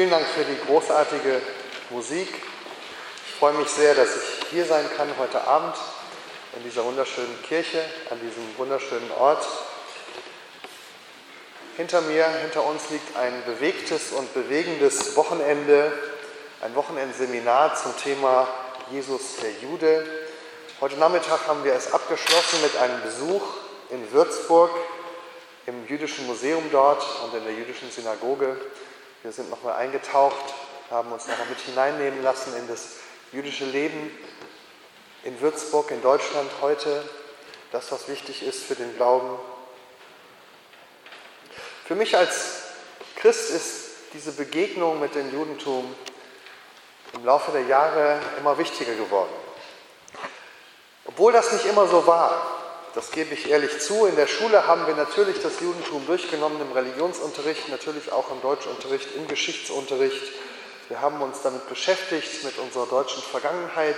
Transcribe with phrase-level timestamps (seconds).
[0.00, 1.42] Vielen Dank für die großartige
[1.90, 2.26] Musik.
[3.26, 5.74] Ich freue mich sehr, dass ich hier sein kann heute Abend
[6.56, 9.46] in dieser wunderschönen Kirche, an diesem wunderschönen Ort.
[11.76, 15.92] Hinter mir, hinter uns liegt ein bewegtes und bewegendes Wochenende,
[16.62, 18.48] ein Wochenendseminar zum Thema
[18.90, 20.06] Jesus der Jude.
[20.80, 23.42] Heute Nachmittag haben wir es abgeschlossen mit einem Besuch
[23.90, 24.70] in Würzburg
[25.66, 28.56] im jüdischen Museum dort und in der jüdischen Synagoge.
[29.22, 30.54] Wir sind nochmal eingetaucht,
[30.90, 32.96] haben uns nochmal mit hineinnehmen lassen in das
[33.32, 34.10] jüdische Leben
[35.24, 37.04] in Würzburg, in Deutschland heute,
[37.70, 39.38] das, was wichtig ist für den Glauben.
[41.84, 42.62] Für mich als
[43.16, 45.94] Christ ist diese Begegnung mit dem Judentum
[47.12, 49.32] im Laufe der Jahre immer wichtiger geworden.
[51.04, 52.59] Obwohl das nicht immer so war,
[52.94, 54.06] das gebe ich ehrlich zu.
[54.06, 59.14] In der Schule haben wir natürlich das Judentum durchgenommen im Religionsunterricht, natürlich auch im Deutschunterricht,
[59.16, 60.32] im Geschichtsunterricht.
[60.88, 63.96] Wir haben uns damit beschäftigt, mit unserer deutschen Vergangenheit.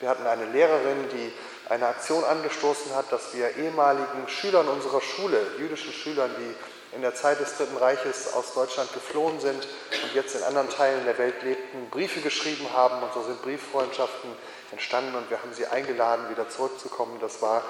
[0.00, 1.32] Wir hatten eine Lehrerin, die
[1.68, 7.14] eine Aktion angestoßen hat, dass wir ehemaligen Schülern unserer Schule, jüdischen Schülern, die in der
[7.14, 9.66] Zeit des Dritten Reiches aus Deutschland geflohen sind
[10.02, 14.30] und jetzt in anderen Teilen der Welt lebten, Briefe geschrieben haben und so sind Brieffreundschaften
[14.70, 17.18] entstanden und wir haben sie eingeladen, wieder zurückzukommen.
[17.20, 17.62] Das war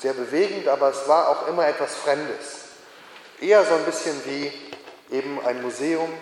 [0.00, 2.62] sehr bewegend, aber es war auch immer etwas Fremdes.
[3.40, 4.52] Eher so ein bisschen wie
[5.10, 6.12] eben ein Museum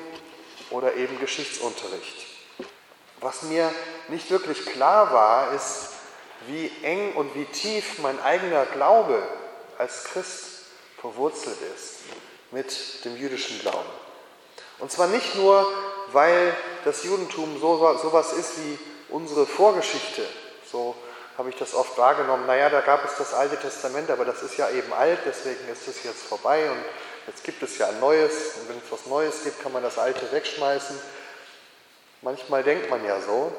[0.70, 2.26] oder eben Geschichtsunterricht.
[3.20, 3.70] Was mir
[4.08, 5.90] nicht wirklich klar war, ist,
[6.46, 9.22] wie eng und wie tief mein eigener Glaube
[9.78, 10.44] als Christ
[11.00, 11.96] verwurzelt ist
[12.50, 13.88] mit dem jüdischen Glauben.
[14.78, 15.66] Und zwar nicht nur,
[16.12, 18.78] weil das Judentum so, so was ist wie
[19.10, 20.26] unsere Vorgeschichte,
[20.70, 20.94] so
[21.40, 24.58] habe ich das oft wahrgenommen, naja, da gab es das Alte Testament, aber das ist
[24.58, 26.84] ja eben alt, deswegen ist es jetzt vorbei und
[27.26, 29.96] jetzt gibt es ja ein Neues und wenn es was Neues gibt, kann man das
[29.96, 31.00] Alte wegschmeißen.
[32.20, 33.50] Manchmal denkt man ja so.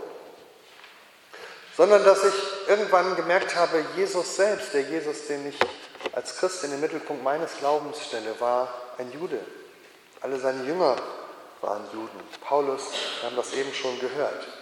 [1.75, 2.33] Sondern dass ich
[2.67, 5.57] irgendwann gemerkt habe, Jesus selbst, der Jesus, den ich
[6.13, 9.39] als Christ in den Mittelpunkt meines Glaubens stelle, war ein Jude.
[10.21, 10.97] Alle seine Jünger
[11.61, 12.19] waren Juden.
[12.41, 12.83] Paulus,
[13.21, 14.60] wir haben das eben schon gehört.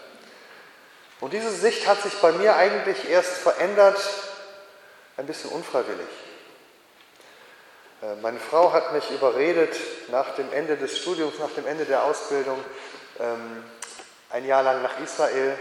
[1.20, 4.00] Und diese Sicht hat sich bei mir eigentlich erst verändert,
[5.18, 6.08] ein bisschen unfreiwillig.
[8.02, 9.76] Äh, meine Frau hat mich überredet,
[10.10, 12.58] nach dem Ende des Studiums, nach dem Ende der Ausbildung,
[13.20, 13.64] ähm,
[14.30, 15.58] ein Jahr lang nach Israel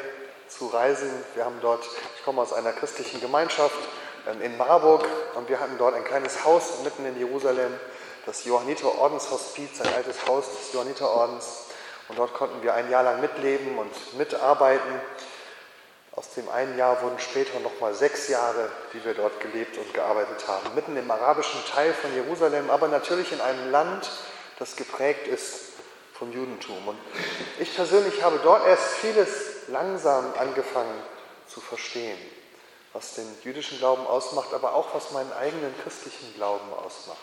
[0.46, 1.10] zu reisen.
[1.34, 1.84] Wir haben dort,
[2.16, 3.78] ich komme aus einer christlichen Gemeinschaft
[4.28, 5.04] ähm, in Marburg
[5.34, 7.72] und wir hatten dort ein kleines Haus mitten in Jerusalem,
[8.26, 11.64] das Johanniter Ordenshospiz, ein altes Haus des Johanniter Ordens.
[12.08, 15.00] Und dort konnten wir ein Jahr lang mitleben und mitarbeiten.
[16.12, 20.48] Aus dem einen Jahr wurden später nochmal sechs Jahre, die wir dort gelebt und gearbeitet
[20.48, 20.74] haben.
[20.74, 24.10] Mitten im arabischen Teil von Jerusalem, aber natürlich in einem Land,
[24.58, 25.69] das geprägt ist
[26.14, 26.88] vom Judentum.
[26.88, 26.98] Und
[27.60, 31.00] ich persönlich habe dort erst vieles langsam angefangen
[31.46, 32.19] zu verstehen,
[32.92, 37.19] was den jüdischen Glauben ausmacht, aber auch was meinen eigenen christlichen Glauben ausmacht.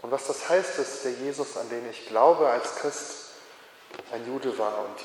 [0.00, 3.26] Und was das heißt, dass der Jesus, an den ich glaube als Christ,
[4.12, 5.04] ein Jude war und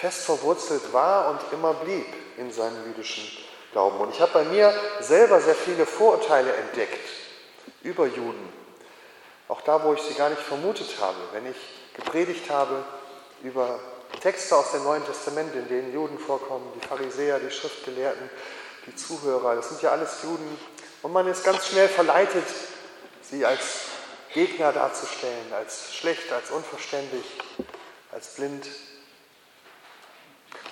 [0.00, 3.24] fest verwurzelt war und immer blieb in seinem jüdischen
[3.72, 3.98] Glauben.
[3.98, 7.08] Und ich habe bei mir selber sehr viele Vorurteile entdeckt
[7.82, 8.52] über Juden.
[9.48, 11.56] Auch da, wo ich sie gar nicht vermutet habe, wenn ich
[11.94, 12.84] gepredigt habe
[13.42, 13.78] über
[14.20, 18.28] Texte aus dem Neuen Testament, in denen Juden vorkommen, die Pharisäer, die Schriftgelehrten,
[18.86, 20.58] die Zuhörer, das sind ja alles Juden.
[21.02, 22.44] Und man ist ganz schnell verleitet,
[23.22, 23.62] sie als
[24.34, 27.24] Gegner darzustellen, als schlecht, als unverständlich,
[28.12, 28.66] als blind.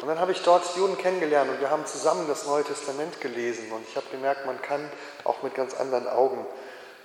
[0.00, 3.70] Und dann habe ich dort Juden kennengelernt und wir haben zusammen das Neue Testament gelesen
[3.72, 4.90] und ich habe gemerkt, man kann
[5.24, 6.44] auch mit ganz anderen Augen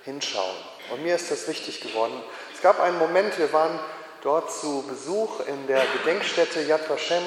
[0.04, 0.56] hinschauen.
[0.90, 2.22] Und mir ist das wichtig geworden.
[2.54, 3.78] Es gab einen Moment, wir waren
[4.22, 7.22] dort zu Besuch in der Gedenkstätte Yad Vashem,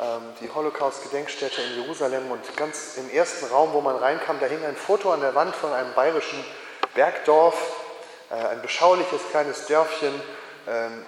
[0.00, 4.64] ähm, die Holocaust-Gedenkstätte in Jerusalem und ganz im ersten Raum, wo man reinkam, da hing
[4.64, 6.44] ein Foto an der Wand von einem bayerischen
[6.94, 7.56] Bergdorf,
[8.30, 10.20] äh, ein beschauliches kleines Dörfchen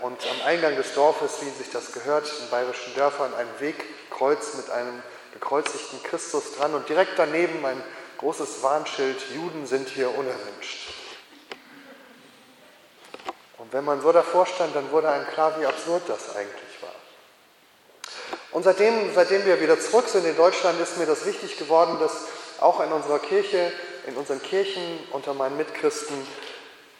[0.02, 4.70] und am Eingang des Dorfes, wie sich das gehört, in bayerischen Dörfern, ein Wegkreuz mit
[4.70, 5.02] einem
[5.32, 7.82] gekreuzigten Christus dran und direkt daneben ein
[8.18, 10.92] großes Warnschild, Juden sind hier unerwünscht.
[13.58, 16.94] Und wenn man so davor stand, dann wurde einem klar, wie absurd das eigentlich war.
[18.52, 22.12] Und seitdem, seitdem wir wieder zurück sind in Deutschland, ist mir das wichtig geworden, dass
[22.60, 23.72] auch in unserer Kirche,
[24.06, 26.26] in unseren Kirchen unter meinen Mitchristen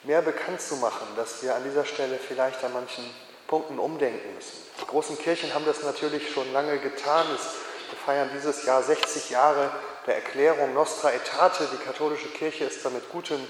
[0.06, 3.04] mehr bekannt zu machen, dass wir an dieser Stelle vielleicht an manchen
[3.48, 4.56] Punkten umdenken müssen.
[4.80, 7.26] Die großen Kirchen haben das natürlich schon lange getan.
[7.28, 9.70] Wir feiern dieses Jahr 60 Jahre
[10.06, 11.68] der Erklärung Nostra Aetate.
[11.72, 13.40] Die katholische Kirche ist da mit gutem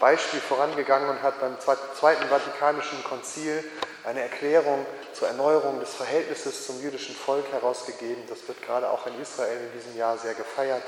[0.00, 3.64] Beispiel vorangegangen und hat beim Zweiten Vatikanischen Konzil
[4.04, 8.22] eine Erklärung zur Erneuerung des Verhältnisses zum jüdischen Volk herausgegeben.
[8.28, 10.82] Das wird gerade auch in Israel in diesem Jahr sehr gefeiert.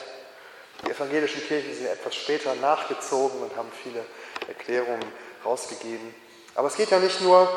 [0.85, 4.05] Die evangelischen Kirchen sind etwas später nachgezogen und haben viele
[4.49, 5.05] Erklärungen
[5.43, 6.15] herausgegeben.
[6.55, 7.49] Aber es geht ja nicht nur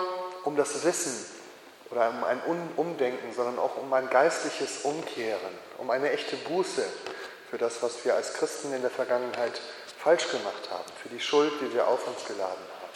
[0.44, 1.26] um das Wissen
[1.90, 2.42] oder um ein
[2.76, 6.86] Umdenken, sondern auch um ein geistliches Umkehren, um eine echte Buße
[7.50, 9.60] für das, was wir als Christen in der Vergangenheit
[9.98, 12.94] falsch gemacht haben, für die Schuld, die wir auf uns geladen haben.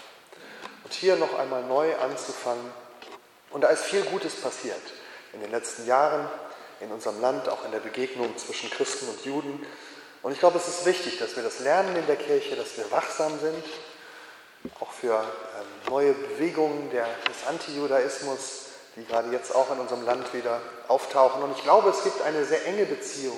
[0.83, 2.71] Und hier noch einmal neu anzufangen.
[3.50, 4.81] Und da ist viel Gutes passiert
[5.33, 6.29] in den letzten Jahren
[6.79, 9.65] in unserem Land, auch in der Begegnung zwischen Christen und Juden.
[10.24, 12.90] Und ich glaube, es ist wichtig, dass wir das lernen in der Kirche, dass wir
[12.92, 13.64] wachsam sind,
[14.80, 20.34] auch für ähm, neue Bewegungen der, des Antijudaismus, die gerade jetzt auch in unserem Land
[20.34, 21.44] wieder auftauchen.
[21.44, 23.38] Und ich glaube, es gibt eine sehr enge Beziehung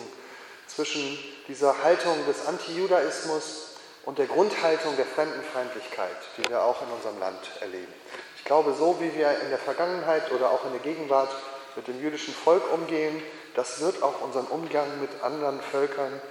[0.68, 1.18] zwischen
[1.48, 3.72] dieser Haltung des Antijudaismus
[4.04, 7.92] und der Grundhaltung der Fremdenfeindlichkeit, die wir auch in unserem Land erleben.
[8.38, 11.34] Ich glaube, so wie wir in der Vergangenheit oder auch in der Gegenwart
[11.76, 13.24] mit dem jüdischen Volk umgehen,
[13.56, 16.22] das wird auch unseren Umgang mit anderen Völkern,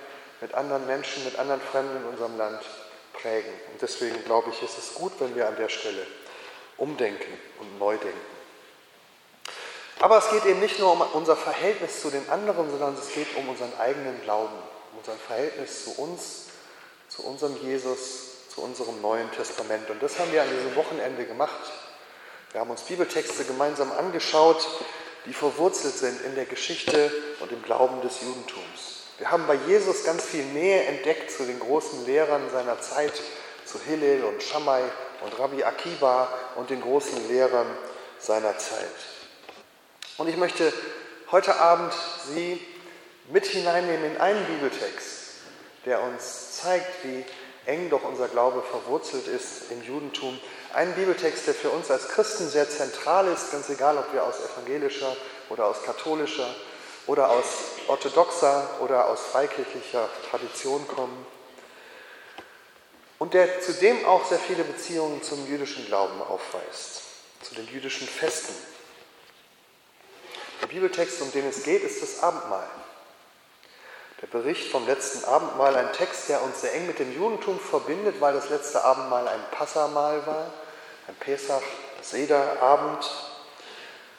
[0.44, 2.61] mit anderen Menschen, mit anderen Fremden in unserem Land
[3.14, 3.50] prägen.
[3.73, 6.06] Und deswegen glaube ich, ist es gut, wenn wir an der Stelle
[6.76, 8.20] umdenken und neu denken.
[10.00, 13.35] Aber es geht eben nicht nur um unser Verhältnis zu den anderen, sondern es geht
[13.37, 14.52] um unseren eigenen Glauben,
[14.93, 16.49] um unser Verhältnis zu uns,
[17.08, 19.88] zu unserem Jesus, zu unserem Neuen Testament.
[19.88, 21.73] Und das haben wir an diesem Wochenende gemacht.
[22.52, 24.69] Wir haben uns Bibeltexte gemeinsam angeschaut,
[25.25, 27.11] die verwurzelt sind in der Geschichte
[27.41, 29.04] und im Glauben des Judentums.
[29.19, 33.12] Wir haben bei Jesus ganz viel Nähe entdeckt zu den großen Lehrern seiner Zeit,
[33.64, 34.82] zu Hillel und Shammai
[35.20, 37.66] und Rabbi Akiba und den großen Lehrern
[38.19, 38.90] seiner Zeit.
[40.19, 40.72] Und ich möchte
[41.31, 41.93] heute Abend
[42.34, 42.61] Sie
[43.31, 45.34] mit hineinnehmen in einen Bibeltext,
[45.87, 47.25] der uns zeigt, wie
[47.67, 50.38] eng doch unser Glaube verwurzelt ist im Judentum.
[50.72, 54.40] Ein Bibeltext, der für uns als Christen sehr zentral ist, ganz egal, ob wir aus
[54.40, 55.17] evangelischer
[55.50, 56.52] oder aus katholischer
[57.06, 57.45] oder aus
[57.89, 61.27] orthodoxer oder aus freikirchlicher Tradition kommen.
[63.19, 67.03] Und der zudem auch sehr viele Beziehungen zum jüdischen Glauben aufweist,
[67.43, 68.55] zu den jüdischen Festen,
[70.61, 72.67] der Bibeltext, um den es geht, ist das Abendmahl.
[74.23, 78.21] Der Bericht vom letzten Abendmahl, ein Text, der uns sehr eng mit dem Judentum verbindet,
[78.21, 80.51] weil das letzte Abendmahl ein Passamahl war,
[81.06, 81.62] ein Pesach,
[82.01, 83.11] Sederabend.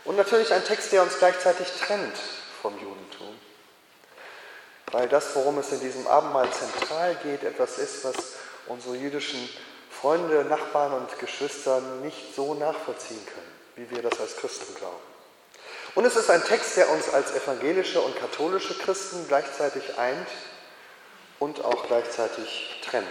[0.04, 2.14] Und natürlich ein Text, der uns gleichzeitig trennt
[2.66, 3.40] vom Judentum.
[4.92, 8.16] Weil das, worum es in diesem Abendmahl zentral geht, etwas ist, was
[8.66, 9.48] unsere jüdischen
[9.92, 14.96] Freunde, Nachbarn und Geschwister nicht so nachvollziehen können, wie wir das als Christen glauben.
[15.94, 20.28] Und es ist ein Text, der uns als evangelische und katholische Christen gleichzeitig eint
[21.38, 23.06] und auch gleichzeitig trennt.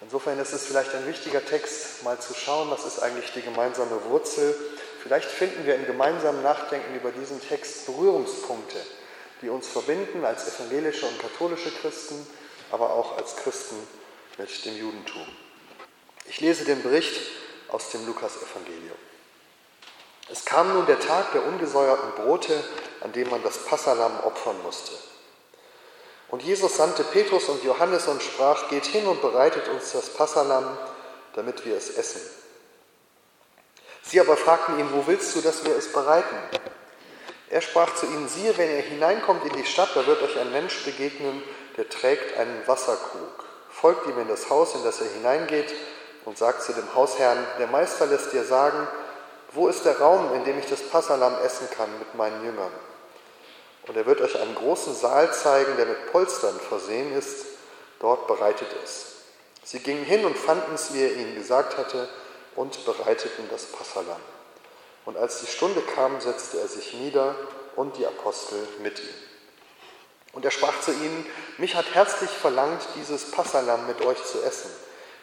[0.00, 4.04] Insofern ist es vielleicht ein wichtiger Text, mal zu schauen, was ist eigentlich die gemeinsame
[4.06, 4.56] Wurzel.
[5.02, 8.78] Vielleicht finden wir im gemeinsamen Nachdenken über diesen Text Berührungspunkte,
[9.40, 12.26] die uns verbinden als evangelische und katholische Christen,
[12.70, 13.76] aber auch als Christen
[14.36, 15.26] mit dem Judentum.
[16.26, 17.18] Ich lese den Bericht
[17.68, 18.98] aus dem Lukasevangelium.
[20.30, 22.62] Es kam nun der Tag der ungesäuerten Brote,
[23.00, 24.92] an dem man das Passalam opfern musste.
[26.28, 30.78] Und Jesus sandte Petrus und Johannes und sprach, geht hin und bereitet uns das Passalam,
[31.34, 32.20] damit wir es essen.
[34.10, 36.34] Sie aber fragten ihn, wo willst du, dass wir es bereiten?
[37.48, 40.50] Er sprach zu ihnen, siehe, wenn ihr hineinkommt in die Stadt, da wird euch ein
[40.50, 41.40] Mensch begegnen,
[41.76, 43.44] der trägt einen Wasserkrug.
[43.70, 45.72] Folgt ihm in das Haus, in das er hineingeht,
[46.24, 48.88] und sagt zu dem Hausherrn, der Meister lässt dir sagen,
[49.52, 52.72] wo ist der Raum, in dem ich das Passalam essen kann mit meinen Jüngern?
[53.86, 57.46] Und er wird euch einen großen Saal zeigen, der mit Polstern versehen ist.
[58.00, 59.06] Dort bereitet es.
[59.62, 62.08] Sie gingen hin und fanden es, wie er ihnen gesagt hatte,
[62.56, 64.20] und bereiteten das Passalam.
[65.04, 67.34] Und als die Stunde kam, setzte er sich nieder
[67.76, 69.14] und die Apostel mit ihm.
[70.32, 71.26] Und er sprach zu ihnen,
[71.58, 74.70] mich hat herzlich verlangt, dieses Passalam mit euch zu essen,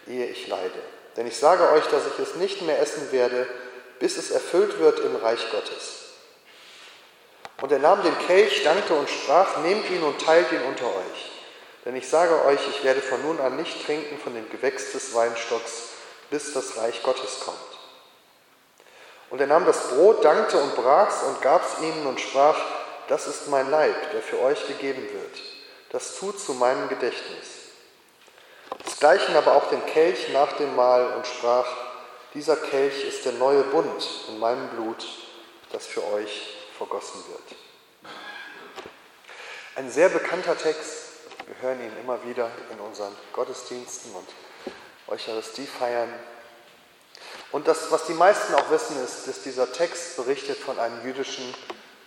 [0.07, 0.79] ehe ich leide.
[1.15, 3.47] Denn ich sage euch, dass ich es nicht mehr essen werde,
[3.99, 6.03] bis es erfüllt wird im Reich Gottes.
[7.61, 11.31] Und er nahm den Kelch, dankte und sprach, nehmt ihn und teilt ihn unter euch.
[11.85, 15.15] Denn ich sage euch, ich werde von nun an nicht trinken von dem Gewächs des
[15.15, 15.89] Weinstocks,
[16.29, 17.57] bis das Reich Gottes kommt.
[19.29, 22.57] Und er nahm das Brot, dankte und brach's und gab's ihnen und sprach,
[23.07, 25.41] das ist mein Leib, der für euch gegeben wird.
[25.91, 27.47] Das tut zu meinem Gedächtnis.
[28.85, 31.67] Desgleichen aber auch den Kelch nach dem Mahl und sprach,
[32.33, 35.05] dieser Kelch ist der neue Bund in meinem Blut,
[35.71, 37.59] das für euch vergossen wird.
[39.75, 41.03] Ein sehr bekannter Text.
[41.45, 44.27] Wir hören ihn immer wieder in unseren Gottesdiensten und
[45.07, 46.13] Eucharistie feiern.
[47.51, 51.55] Und das, was die meisten auch wissen, ist, dass dieser Text berichtet von einem jüdischen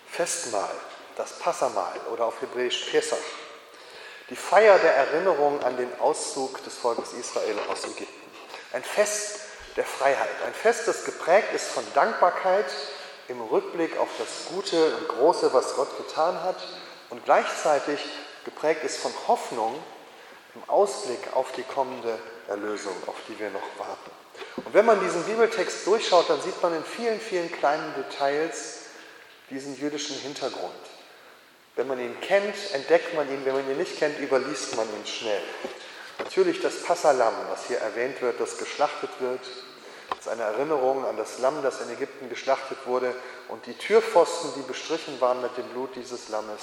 [0.09, 0.75] Festmahl,
[1.17, 3.19] das Passamahl oder auf Hebräisch Pesach.
[4.29, 8.31] Die Feier der Erinnerung an den Auszug des Volkes Israel aus Ägypten.
[8.73, 9.41] Ein Fest
[9.77, 12.67] der Freiheit, ein Fest, das geprägt ist von Dankbarkeit
[13.29, 16.57] im Rückblick auf das Gute und Große, was Gott getan hat
[17.11, 18.01] und gleichzeitig
[18.45, 19.75] geprägt ist von Hoffnung
[20.55, 22.19] im Ausblick auf die kommende
[22.51, 24.11] Erlösung, auf die wir noch warten.
[24.57, 28.81] Und wenn man diesen Bibeltext durchschaut, dann sieht man in vielen, vielen kleinen Details
[29.51, 30.75] diesen jüdischen Hintergrund.
[31.77, 35.07] Wenn man ihn kennt, entdeckt man ihn, wenn man ihn nicht kennt, überliest man ihn
[35.07, 35.41] schnell.
[36.19, 39.41] Natürlich das Passalam, was hier erwähnt wird, das geschlachtet wird,
[40.19, 43.15] ist eine Erinnerung an das Lamm, das in Ägypten geschlachtet wurde
[43.49, 46.61] und die Türpfosten, die bestrichen waren mit dem Blut dieses Lammes.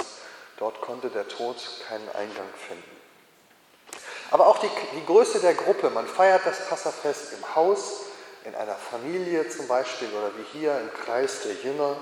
[0.58, 1.56] Dort konnte der Tod
[1.88, 2.97] keinen Eingang finden.
[4.32, 5.90] Aber auch die, die Größe der Gruppe.
[5.90, 8.02] Man feiert das Passafest im Haus,
[8.44, 11.96] in einer Familie zum Beispiel oder wie hier im Kreis der Jünger.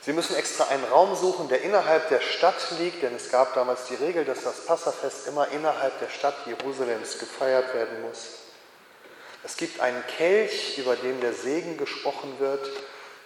[0.00, 3.86] Sie müssen extra einen Raum suchen, der innerhalb der Stadt liegt, denn es gab damals
[3.86, 8.28] die Regel, dass das Passafest immer innerhalb der Stadt Jerusalems gefeiert werden muss.
[9.44, 12.66] Es gibt einen Kelch, über den der Segen gesprochen wird.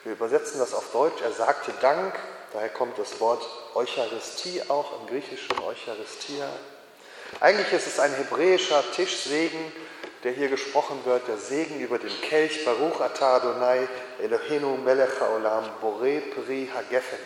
[0.05, 1.21] Wir übersetzen das auf Deutsch.
[1.23, 2.15] Er sagte Dank,
[2.53, 3.45] daher kommt das Wort
[3.75, 6.49] Eucharistie auch, im Griechischen Eucharistia.
[7.41, 9.73] Eigentlich ist es ein hebräischer Tischsegen,
[10.25, 13.89] der hier gesprochen wird, der Segen über den Kelch, Baruch Atah Adonai,
[14.21, 17.19] Eloheinu melech haolam, Bore Pri Hagefen.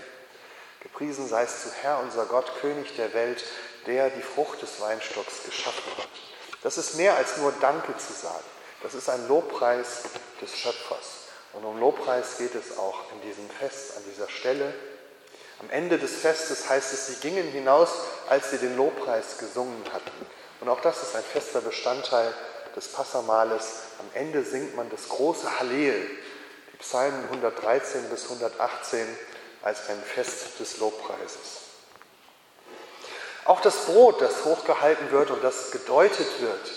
[0.80, 3.44] Gepriesen sei es zu Herr, unser Gott, König der Welt,
[3.87, 6.09] der die Frucht des Weinstocks geschaffen hat.
[6.62, 8.44] Das ist mehr als nur Danke zu sagen.
[8.82, 10.02] Das ist ein Lobpreis
[10.40, 11.28] des Schöpfers.
[11.52, 14.75] Und um Lobpreis geht es auch in diesem Fest, an dieser Stelle.
[15.62, 17.90] Am Ende des Festes heißt es, sie gingen hinaus,
[18.28, 20.26] als sie den Lobpreis gesungen hatten.
[20.61, 22.33] Und auch das ist ein fester Bestandteil
[22.75, 23.64] des Passamales.
[23.99, 26.09] Am Ende singt man das große Hallel,
[26.73, 29.07] die Psalmen 113 bis 118,
[29.62, 31.62] als ein Fest des Lobpreises.
[33.45, 36.71] Auch das Brot, das hochgehalten wird und das gedeutet wird,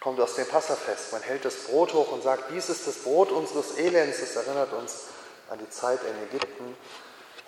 [0.00, 1.12] kommt aus dem Passafest.
[1.12, 4.20] Man hält das Brot hoch und sagt, dies ist das Brot unseres Elends.
[4.20, 5.06] Das erinnert uns
[5.50, 6.76] an die Zeit in Ägypten.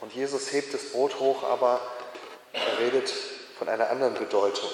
[0.01, 1.81] Und Jesus hebt das Brot hoch, aber
[2.53, 3.13] er redet
[3.59, 4.71] von einer anderen Bedeutung.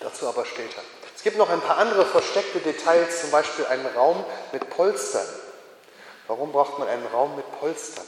[0.00, 0.80] Dazu aber später.
[1.16, 5.26] Es gibt noch ein paar andere versteckte Details, zum Beispiel einen Raum mit Polstern.
[6.28, 8.04] Warum braucht man einen Raum mit Polstern?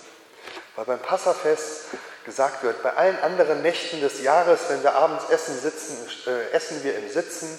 [0.77, 1.87] Weil beim Passafest
[2.25, 6.85] gesagt wird, bei allen anderen Nächten des Jahres, wenn wir abends essen, sitzen, äh, essen
[6.85, 7.59] wir im Sitzen,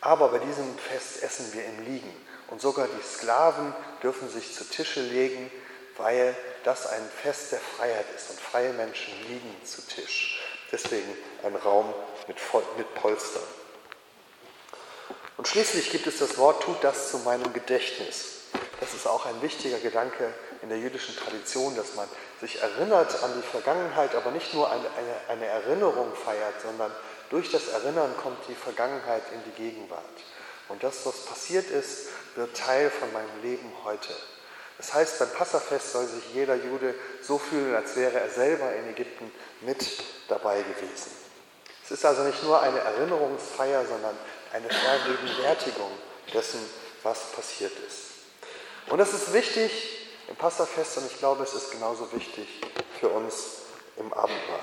[0.00, 2.26] aber bei diesem Fest essen wir im Liegen.
[2.48, 5.50] Und sogar die Sklaven dürfen sich zu Tische legen,
[5.98, 10.40] weil das ein Fest der Freiheit ist und freie Menschen liegen zu Tisch.
[10.72, 11.92] Deswegen ein Raum
[12.28, 12.36] mit,
[12.76, 13.42] mit Polstern.
[15.36, 18.40] Und schließlich gibt es das Wort, tut das zu meinem Gedächtnis.
[18.78, 22.08] Das ist auch ein wichtiger Gedanke in der jüdischen Tradition, dass man
[22.40, 26.90] sich erinnert an die Vergangenheit, aber nicht nur eine, eine, eine Erinnerung feiert, sondern
[27.30, 30.04] durch das Erinnern kommt die Vergangenheit in die Gegenwart.
[30.68, 34.14] Und das, was passiert ist, wird Teil von meinem Leben heute.
[34.80, 38.88] Das heißt, beim Passafest soll sich jeder Jude so fühlen, als wäre er selber in
[38.88, 39.86] Ägypten mit
[40.26, 41.10] dabei gewesen.
[41.84, 44.16] Es ist also nicht nur eine Erinnerungsfeier, sondern
[44.54, 45.90] eine Vergegenwärtigung
[46.32, 46.60] dessen,
[47.02, 47.98] was passiert ist.
[48.88, 49.70] Und das ist wichtig
[50.28, 52.48] im Passafest und ich glaube, es ist genauso wichtig
[52.98, 53.34] für uns
[53.98, 54.60] im Abendmahl.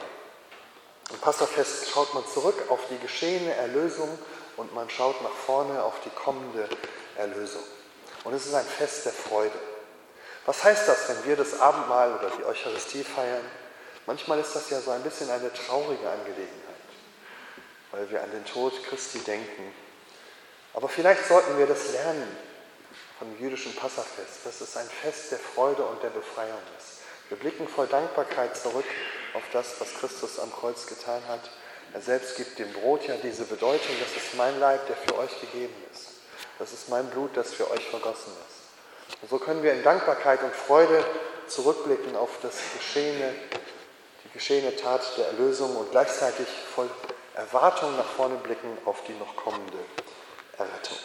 [1.11, 4.17] Im Passafest schaut man zurück auf die geschehene Erlösung
[4.55, 6.67] und man schaut nach vorne auf die kommende
[7.17, 7.61] Erlösung.
[8.23, 9.76] Und es ist ein Fest der Freude.
[10.47, 13.43] Was heißt das, wenn wir das Abendmahl oder die Eucharistie feiern?
[14.05, 16.87] Manchmal ist das ja so ein bisschen eine traurige Angelegenheit,
[17.91, 19.73] weil wir an den Tod Christi denken.
[20.73, 22.37] Aber vielleicht sollten wir das lernen
[23.19, 26.99] vom jüdischen Passafest, dass es ein Fest der Freude und der Befreiung ist.
[27.27, 28.85] Wir blicken voll Dankbarkeit zurück
[29.33, 31.51] auf das, was Christus am Kreuz getan hat.
[31.93, 35.41] Er selbst gibt dem Brot ja diese Bedeutung, das ist mein Leib, der für euch
[35.41, 36.07] gegeben ist.
[36.57, 38.56] Das ist mein Blut, das für euch vergossen ist.
[39.21, 41.03] Und so können wir in Dankbarkeit und Freude
[41.47, 43.33] zurückblicken auf das geschehene,
[44.23, 46.89] die geschehene Tat der Erlösung und gleichzeitig voll
[47.35, 49.77] Erwartung nach vorne blicken auf die noch kommende
[50.57, 50.97] Errettung.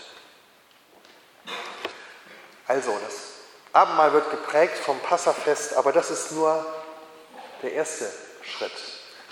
[2.67, 3.33] Also, das
[3.73, 6.65] Abendmahl wird geprägt vom Passafest, aber das ist nur
[7.63, 8.11] der erste
[8.43, 8.73] Schritt.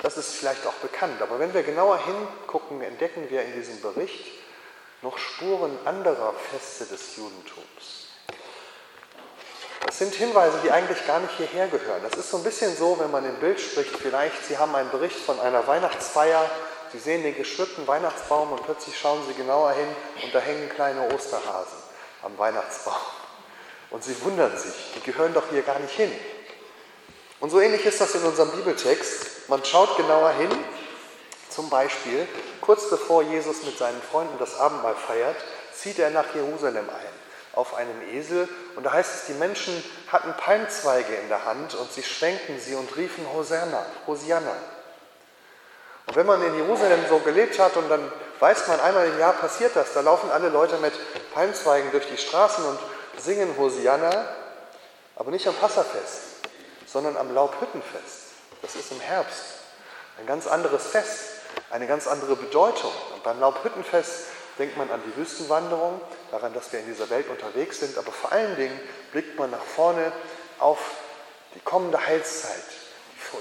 [0.02, 4.26] Das ist vielleicht auch bekannt, aber wenn wir genauer hingucken, entdecken wir in diesem Bericht
[5.02, 8.09] noch Spuren anderer Feste des Judentums.
[10.00, 12.00] Sind Hinweise, die eigentlich gar nicht hierher gehören.
[12.02, 14.90] Das ist so ein bisschen so, wenn man im Bild spricht, vielleicht, Sie haben einen
[14.90, 16.48] Bericht von einer Weihnachtsfeier
[16.92, 19.86] Sie sehen den geschmückten Weihnachtsbaum und plötzlich schauen sie genauer hin
[20.24, 21.78] und da hängen kleine Osterhasen
[22.22, 22.96] am Weihnachtsbaum.
[23.90, 26.10] Und sie wundern sich, die gehören doch hier gar nicht hin.
[27.38, 29.48] Und so ähnlich ist das in unserem Bibeltext.
[29.48, 30.50] Man schaut genauer hin,
[31.48, 32.26] zum Beispiel
[32.60, 35.36] kurz bevor Jesus mit seinen Freunden das Abendmahl feiert,
[35.72, 38.48] zieht er nach Jerusalem ein auf einem Esel.
[38.76, 42.74] Und da heißt es, die Menschen hatten Palmzweige in der Hand und sie schwenkten sie
[42.74, 44.54] und riefen Hosanna, Hosianna.
[46.06, 49.34] Und wenn man in Jerusalem so gelebt hat und dann weiß man, einmal im Jahr
[49.34, 50.92] passiert das, da laufen alle Leute mit
[51.32, 52.78] Palmzweigen durch die Straßen und
[53.18, 54.26] singen Hosianna,
[55.16, 56.22] aber nicht am Passafest,
[56.86, 58.30] sondern am Laubhüttenfest.
[58.62, 59.44] Das ist im Herbst.
[60.18, 61.20] Ein ganz anderes Fest,
[61.70, 62.92] eine ganz andere Bedeutung.
[63.14, 64.26] Und beim Laubhüttenfest
[64.60, 66.00] denkt man an die Wüstenwanderung,
[66.30, 68.78] daran, dass wir in dieser Welt unterwegs sind, aber vor allen Dingen
[69.10, 70.12] blickt man nach vorne
[70.58, 70.78] auf
[71.54, 72.62] die kommende Heilszeit,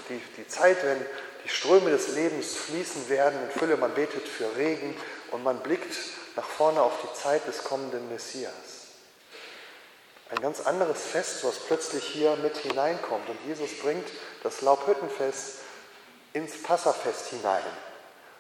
[0.09, 1.05] die, die Zeit, wenn
[1.43, 4.95] die Ströme des Lebens fließen werden in Fülle, man betet für Regen
[5.31, 5.93] und man blickt
[6.37, 8.53] nach vorne auf die Zeit des kommenden Messias.
[10.29, 13.27] Ein ganz anderes Fest, was plötzlich hier mit hineinkommt.
[13.27, 14.07] Und Jesus bringt
[14.43, 15.55] das Laubhüttenfest
[16.33, 17.63] ins Passafest hinein.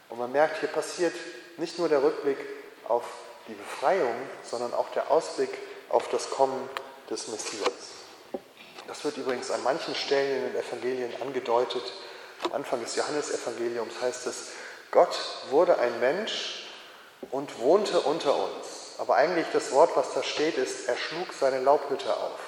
[0.09, 1.15] Und man merkt, hier passiert
[1.57, 2.37] nicht nur der Rückblick
[2.89, 3.03] auf
[3.47, 5.49] die Befreiung, sondern auch der Ausblick
[5.87, 6.69] auf das Kommen
[7.09, 7.71] des Messias.
[8.87, 11.83] Das wird übrigens an manchen Stellen in den Evangelien angedeutet.
[12.43, 14.47] Am Anfang des Johannesevangeliums heißt es,
[14.91, 15.15] Gott
[15.51, 16.67] wurde ein Mensch
[17.31, 18.95] und wohnte unter uns.
[18.97, 22.39] Aber eigentlich das Wort, was da steht, ist, er schlug seine Laubhütte auf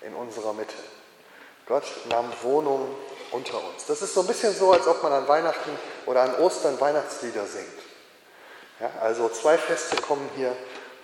[0.00, 0.76] in unserer Mitte.
[1.66, 2.94] Gott nahm Wohnung
[3.30, 3.86] unter uns.
[3.86, 5.70] Das ist so ein bisschen so, als ob man an Weihnachten
[6.06, 7.81] oder an Ostern Weihnachtslieder singt.
[8.82, 10.56] Ja, also zwei Feste kommen hier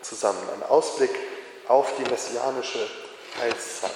[0.03, 0.43] zusammen.
[0.53, 1.13] Ein Ausblick
[1.69, 2.85] auf die messianische
[3.41, 3.93] Heilszeit.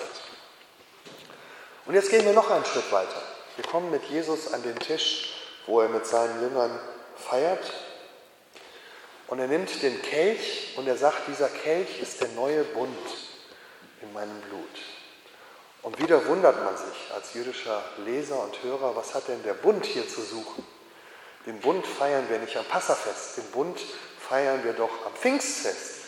[1.87, 3.21] Und jetzt gehen wir noch einen Schritt weiter.
[3.57, 5.35] Wir kommen mit Jesus an den Tisch,
[5.67, 6.79] wo er mit seinen Jüngern
[7.17, 7.73] feiert.
[9.27, 12.97] Und er nimmt den Kelch und er sagt, dieser Kelch ist der neue Bund
[14.01, 14.63] in meinem Blut.
[15.83, 19.85] Und wieder wundert man sich als jüdischer Leser und Hörer, was hat denn der Bund
[19.85, 20.65] hier zu suchen?
[21.47, 23.81] Den Bund feiern wir nicht am Passafest, den Bund
[24.29, 26.03] feiern wir doch am Pfingstfest.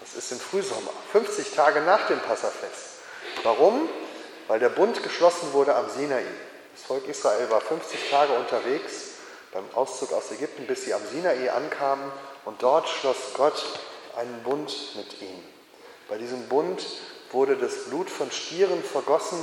[0.00, 2.98] Das ist im Frühsommer, 50 Tage nach dem Passafest.
[3.42, 3.88] Warum?
[4.48, 6.24] Weil der Bund geschlossen wurde am Sinai.
[6.74, 8.92] Das Volk Israel war 50 Tage unterwegs
[9.52, 12.10] beim Auszug aus Ägypten, bis sie am Sinai ankamen
[12.44, 13.80] und dort schloss Gott
[14.16, 15.42] einen Bund mit ihnen.
[16.08, 16.84] Bei diesem Bund
[17.30, 19.38] wurde das Blut von Stieren vergossen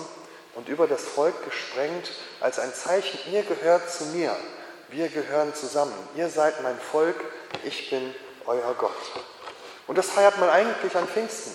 [0.56, 4.36] und über das Volk gesprengt als ein Zeichen, ihr gehört zu mir.
[4.89, 5.93] Wir gehören zusammen.
[6.15, 7.15] Ihr seid mein Volk,
[7.63, 8.15] ich bin
[8.47, 8.91] euer Gott.
[9.86, 11.52] Und das feiert man eigentlich an Pfingsten.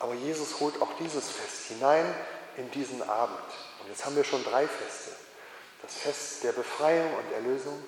[0.00, 2.04] Aber Jesus holt auch dieses Fest hinein
[2.56, 3.38] in diesen Abend.
[3.80, 5.12] Und jetzt haben wir schon drei Feste.
[5.82, 7.80] Das Fest der Befreiung und Erlösung,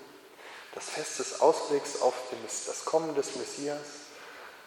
[0.72, 2.14] das Fest des Ausblicks auf
[2.66, 3.78] das Kommen des Messias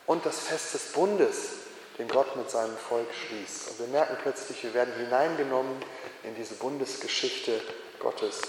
[0.06, 1.36] und das Fest des Bundes,
[1.98, 3.70] den Gott mit seinem Volk schließt.
[3.70, 5.78] Und wir merken plötzlich, wir werden hineingenommen
[6.24, 7.62] in diese Bundesgeschichte
[8.00, 8.42] Gottes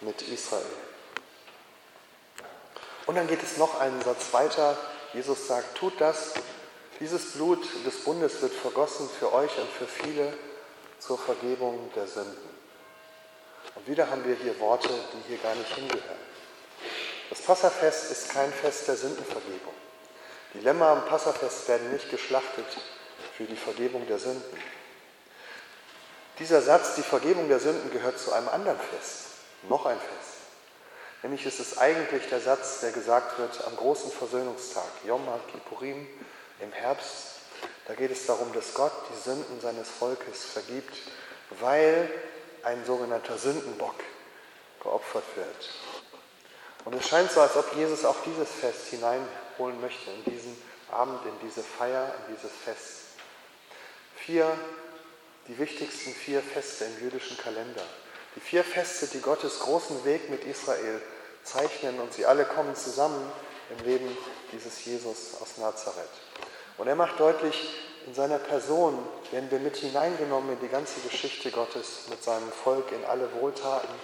[0.00, 0.64] mit Israel.
[3.06, 4.76] Und dann geht es noch einen Satz weiter.
[5.12, 6.34] Jesus sagt, tut das.
[6.98, 10.32] Dieses Blut des Bundes wird vergossen für euch und für viele
[10.98, 12.56] zur Vergebung der Sünden.
[13.74, 16.26] Und wieder haben wir hier Worte, die hier gar nicht hingehören.
[17.28, 19.74] Das Passafest ist kein Fest der Sündenvergebung.
[20.54, 22.66] Die Lämmer am Passafest werden nicht geschlachtet
[23.36, 24.58] für die Vergebung der Sünden.
[26.38, 29.24] Dieser Satz, die Vergebung der Sünden, gehört zu einem anderen Fest,
[29.68, 30.36] noch ein Fest.
[31.22, 36.06] Nämlich ist es eigentlich der Satz, der gesagt wird am großen Versöhnungstag, Yom Kippurim
[36.60, 37.36] im Herbst.
[37.86, 40.94] Da geht es darum, dass Gott die Sünden seines Volkes vergibt,
[41.60, 42.10] weil
[42.62, 43.94] ein sogenannter Sündenbock
[44.82, 45.70] geopfert wird.
[46.84, 50.56] Und es scheint so, als ob Jesus auch dieses Fest hineinholen möchte, in diesen
[50.90, 53.02] Abend, in diese Feier, in dieses Fest.
[54.14, 54.56] Vier,
[55.48, 57.82] die wichtigsten vier Feste im jüdischen Kalender.
[58.36, 61.00] Die vier Feste, die Gottes großen Weg mit Israel
[61.42, 63.32] zeichnen und sie alle kommen zusammen
[63.70, 64.16] im Leben
[64.52, 66.08] dieses Jesus aus Nazareth.
[66.76, 67.74] Und er macht deutlich,
[68.06, 68.96] in seiner Person
[69.32, 73.94] werden wir mit hineingenommen in die ganze Geschichte Gottes mit seinem Volk, in alle Wohltaten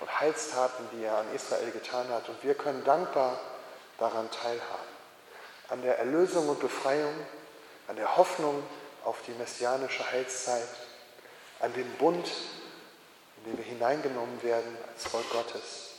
[0.00, 2.28] und Heilstaten, die er an Israel getan hat.
[2.28, 3.38] Und wir können dankbar
[3.98, 4.94] daran teilhaben.
[5.68, 7.14] An der Erlösung und Befreiung,
[7.86, 8.62] an der Hoffnung
[9.04, 10.68] auf die messianische Heilszeit,
[11.60, 12.28] an den Bund,
[13.44, 15.90] in den wir hineingenommen werden als Volk Gottes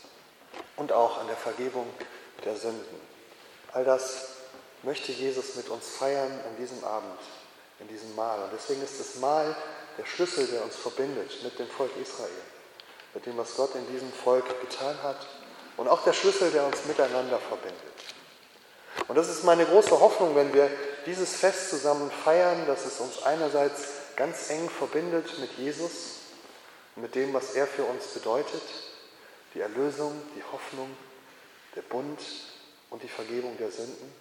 [0.78, 1.88] und auch an der Vergebung
[2.44, 3.00] der Sünden.
[3.72, 4.30] All das
[4.84, 7.20] möchte Jesus mit uns feiern an diesem Abend,
[7.80, 8.44] in diesem Mahl.
[8.44, 9.56] Und deswegen ist das Mahl
[9.98, 12.30] der Schlüssel, der uns verbindet mit dem Volk Israel,
[13.14, 15.28] mit dem, was Gott in diesem Volk getan hat
[15.78, 17.82] und auch der Schlüssel, der uns miteinander verbindet.
[19.08, 20.70] Und das ist meine große Hoffnung, wenn wir
[21.06, 23.84] dieses Fest zusammen feiern, dass es uns einerseits
[24.16, 26.15] ganz eng verbindet mit Jesus,
[26.96, 28.62] mit dem, was er für uns bedeutet,
[29.54, 30.90] die Erlösung, die Hoffnung,
[31.76, 32.20] der Bund
[32.90, 34.14] und die Vergebung der Sünden.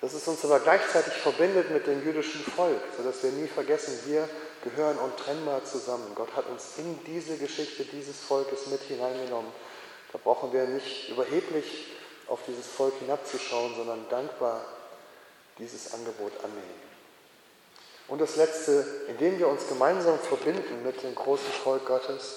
[0.00, 4.28] Dass es uns aber gleichzeitig verbindet mit dem jüdischen Volk, sodass wir nie vergessen, wir
[4.62, 6.12] gehören untrennbar zusammen.
[6.14, 9.50] Gott hat uns in diese Geschichte dieses Volkes mit hineingenommen.
[10.12, 11.86] Da brauchen wir nicht überheblich
[12.26, 14.64] auf dieses Volk hinabzuschauen, sondern dankbar
[15.58, 16.95] dieses Angebot annehmen.
[18.08, 22.34] Und das Letzte, indem wir uns gemeinsam verbinden mit dem großen Volk Gottes,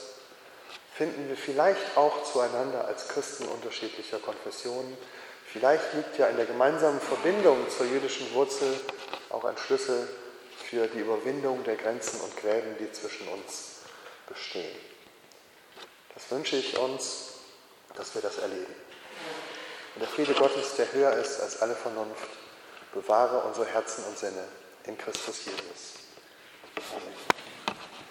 [0.95, 4.97] finden wir vielleicht auch zueinander als Christen unterschiedlicher Konfessionen.
[5.45, 8.79] Vielleicht liegt ja in der gemeinsamen Verbindung zur jüdischen Wurzel
[9.29, 10.08] auch ein Schlüssel
[10.58, 13.77] für die Überwindung der Grenzen und Gräben, die zwischen uns
[14.27, 14.75] bestehen.
[16.15, 17.34] Das wünsche ich uns,
[17.95, 18.75] dass wir das erleben.
[19.95, 22.29] Und der Friede Gottes, der höher ist als alle Vernunft,
[22.93, 24.43] bewahre unsere Herzen und Sinne
[24.89, 26.08] in Christus Jesus.
[26.91, 27.28] Amen.